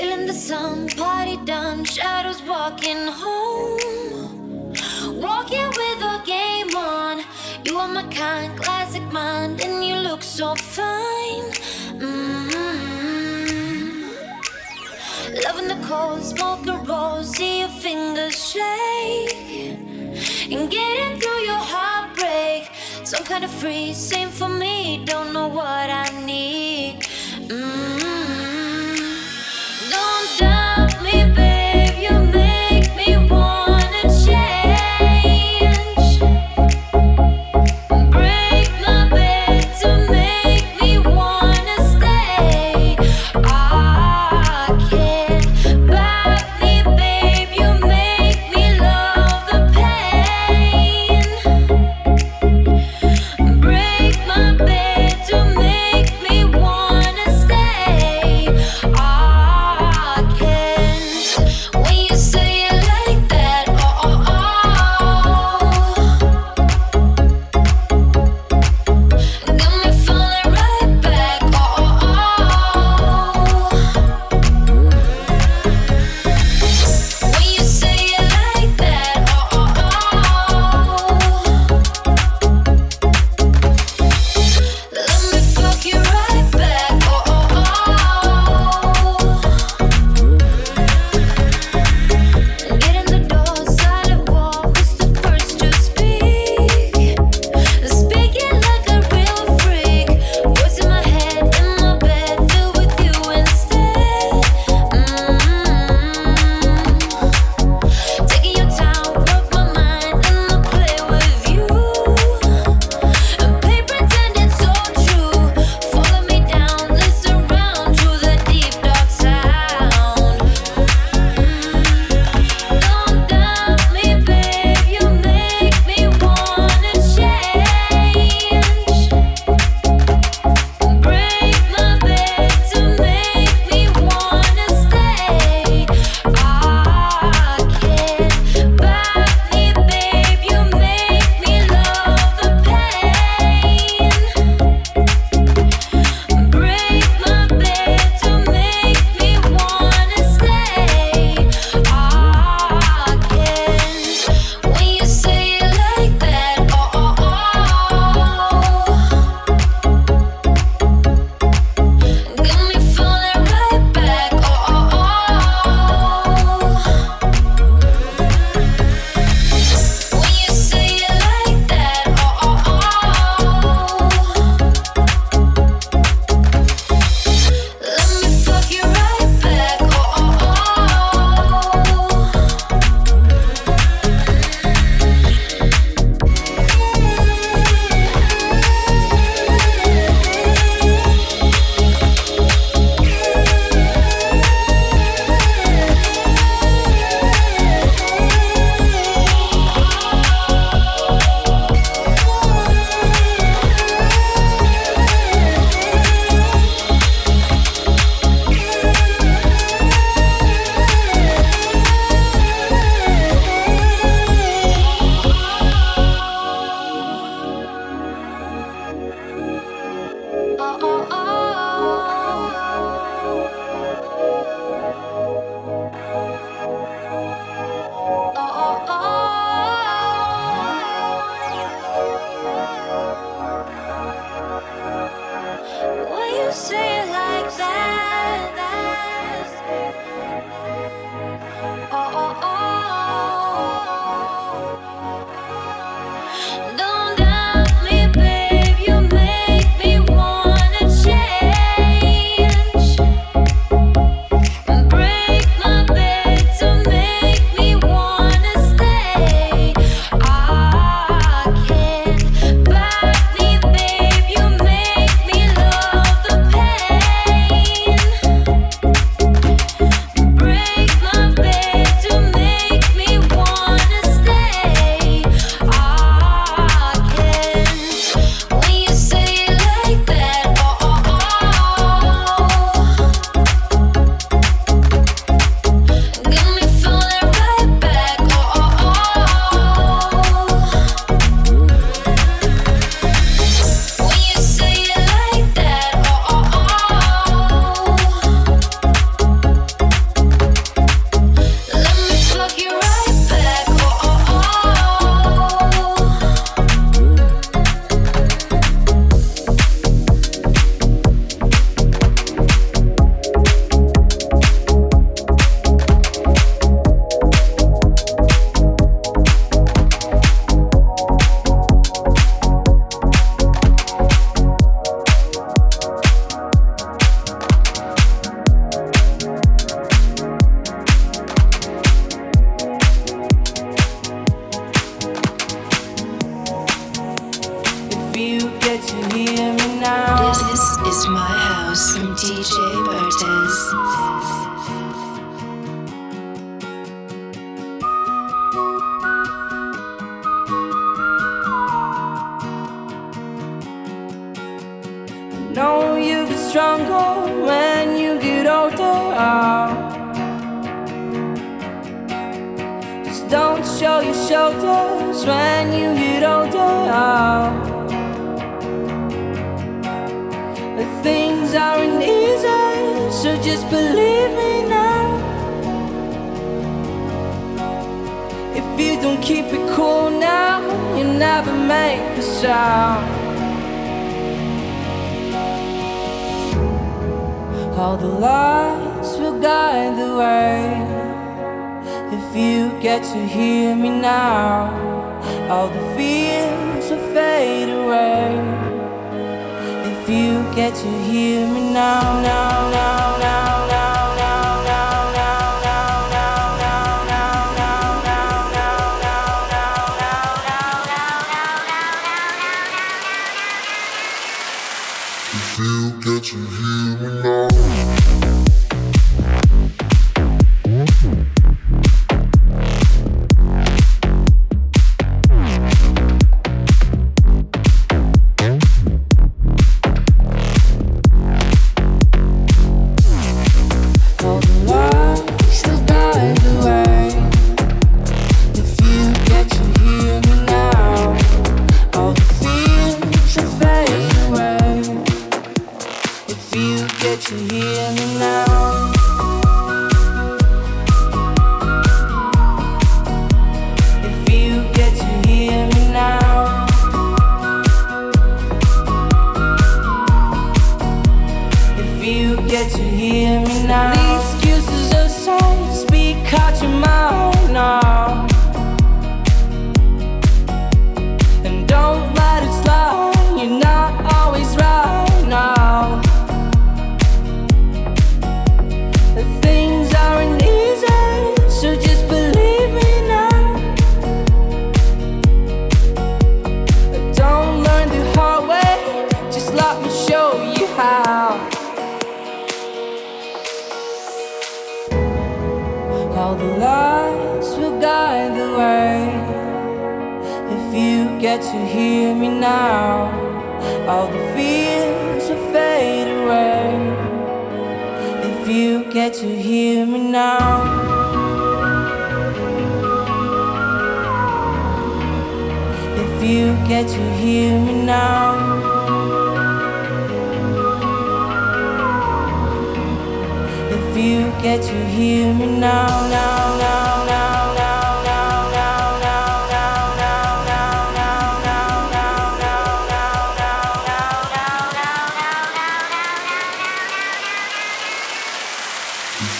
Feeling 0.00 0.24
the 0.26 0.32
sun, 0.32 0.88
party 0.88 1.36
done, 1.44 1.84
shadows 1.84 2.40
walking 2.44 3.06
home. 3.06 4.72
Walking 5.20 5.68
with 5.68 6.00
a 6.14 6.22
game 6.24 6.74
on. 6.74 7.22
You 7.66 7.76
are 7.76 7.86
my 7.86 8.04
kind, 8.04 8.58
classic 8.58 9.02
mind, 9.12 9.60
and 9.60 9.84
you 9.84 9.96
look 9.96 10.22
so 10.22 10.54
fine. 10.54 11.52
Mm-hmm. 12.00 13.20
Loving 15.44 15.68
the 15.68 15.78
cold, 15.86 16.24
smoke 16.24 16.66
and 16.66 16.88
roll, 16.88 17.22
see 17.22 17.58
your 17.60 17.68
fingers 17.68 18.52
shake. 18.52 19.76
And 20.50 20.70
getting 20.70 21.20
through 21.20 21.42
your 21.50 21.62
heartbreak. 21.74 22.70
Some 23.04 23.24
kind 23.24 23.44
of 23.44 23.50
free, 23.50 23.92
same 23.92 24.30
for 24.30 24.48
me, 24.48 25.04
don't 25.04 25.34
know 25.34 25.48
what 25.48 25.90
I 25.90 26.08
need. 26.24 27.02
Mm-hmm. 27.50 27.99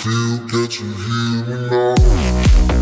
feel, 0.02 0.38
get 0.46 0.80
you 0.80 0.86
here 0.94 1.68
now. 1.68 2.79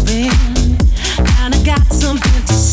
and 0.00 1.54
I 1.54 1.62
got 1.64 1.80
something 1.92 2.46
to 2.46 2.52
say. 2.52 2.63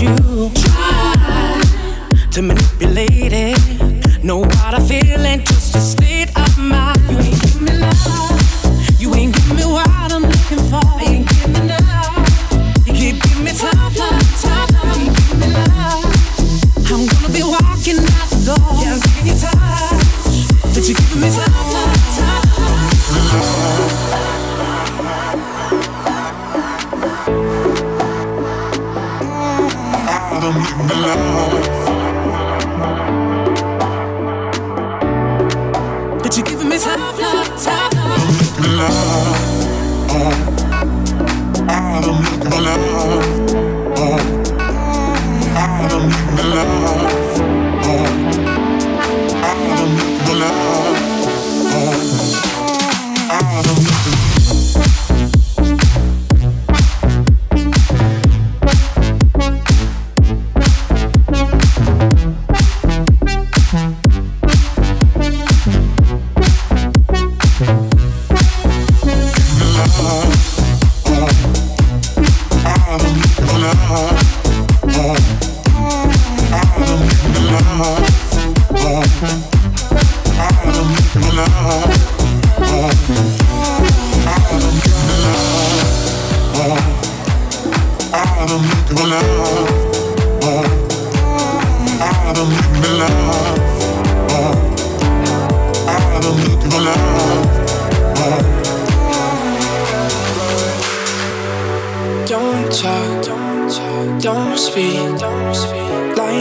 you 0.00 0.50
try 0.54 1.60
to 2.32 2.42
manipulate 2.42 3.32
it. 3.32 4.24
Know 4.24 4.38
what 4.38 4.74
I 4.74 4.80
feel 4.80 5.20
and 5.20 5.44
just 5.46 5.76
a 5.76 5.80
state 5.80 6.30
of 6.36 6.58
mind. 6.58 7.00
You 7.10 7.18
ain't 7.18 7.42
give 7.42 7.62
me 7.62 7.72
love. 7.78 8.39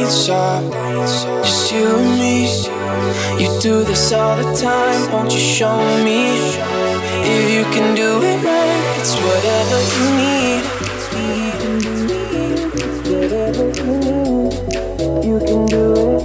inside, 0.10 0.66
just 1.44 1.72
you 1.72 1.86
and 1.86 2.18
me. 2.18 2.46
You 3.40 3.48
do 3.62 3.84
this 3.84 4.12
all 4.12 4.36
the 4.38 4.56
time, 4.56 5.12
won't 5.12 5.32
you 5.32 5.40
show 5.40 5.78
me? 6.04 6.22
If 7.36 7.52
you 7.54 7.64
can 7.74 7.94
do 7.96 8.20
it 8.24 8.44
right, 8.44 8.98
it's. 9.00 9.14
Whatever 9.28 9.80
you 9.94 10.06
need, 10.22 10.64
you 15.30 15.38
can 15.48 15.66
do 15.68 15.86
it. 16.06 16.18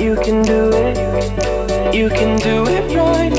You 0.00 0.14
can 0.24 0.42
do 0.42 0.60
it. 0.74 1.94
You 1.94 2.08
can 2.10 2.36
do 2.38 2.66
it 2.66 2.94
right. 2.94 3.31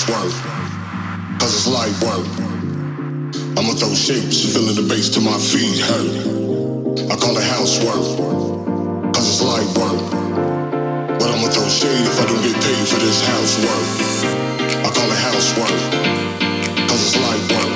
it's 0.00 0.08
work. 0.08 0.32
Cause 1.40 1.52
it's 1.52 1.66
light 1.68 1.92
work. 2.00 2.24
I'ma 3.58 3.72
throw 3.76 3.92
shapes, 3.92 4.40
filling 4.52 4.76
the 4.76 4.86
bass 4.88 5.08
to 5.10 5.20
my 5.20 5.36
feet 5.36 5.76
hurt. 5.76 7.10
I 7.10 7.16
call 7.16 7.36
it 7.36 7.44
housework. 7.44 8.04
Cause 9.12 9.26
it's 9.28 9.42
light 9.44 9.68
work. 9.76 10.00
But 11.18 11.28
I'ma 11.28 11.48
throw 11.52 11.68
shade 11.68 12.06
if 12.06 12.16
I 12.16 12.24
don't 12.28 12.40
get 12.40 12.56
paid 12.56 12.84
for 12.88 12.96
this 12.96 13.20
housework. 13.28 13.88
I 14.84 14.88
call 14.88 15.08
it 15.10 15.20
housework. 15.20 15.80
Cause 16.88 17.00
it's 17.04 17.16
light 17.20 17.44
work. 17.52 17.74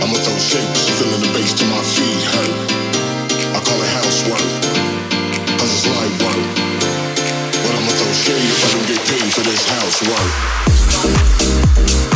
I'ma 0.00 0.16
throw 0.16 0.38
shapes, 0.40 0.88
filling 0.96 1.20
the 1.20 1.30
bass 1.36 1.52
to 1.60 1.64
my 1.68 1.82
feet 1.92 2.22
hurt. 2.32 2.56
I 3.52 3.60
call 3.60 3.80
it 3.84 3.92
housework. 4.00 4.48
Cause 5.60 5.72
it's 5.76 5.86
light 5.92 6.14
work. 6.24 6.46
But 7.52 7.72
I'ma 7.74 7.92
throw 8.00 8.12
shade 8.16 8.48
if 8.48 8.60
I 8.64 8.68
don't 8.72 8.86
get 8.88 9.00
paid 9.04 9.28
for 9.34 9.44
this 9.44 9.62
housework. 9.68 10.65
Thank 10.98 12.10
you. 12.10 12.15